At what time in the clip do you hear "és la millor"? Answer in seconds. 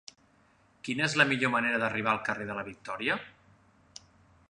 1.09-1.53